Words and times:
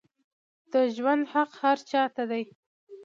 د 0.71 0.73
ژوند 0.95 1.23
حق 1.33 1.51
هر 1.61 1.77
چا 1.89 2.03
ته 2.15 2.23
دی 2.31 2.43